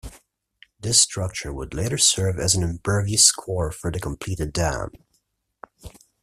This 0.79 0.99
structure 0.99 1.53
would 1.53 1.75
later 1.75 1.99
serve 1.99 2.39
as 2.39 2.55
an 2.55 2.63
impervious 2.63 3.31
core 3.31 3.71
for 3.71 3.91
the 3.91 3.99
completed 3.99 4.51
dam. 4.51 4.93